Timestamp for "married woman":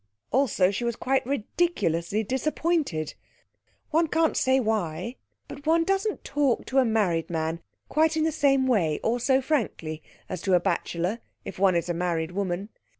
11.93-12.69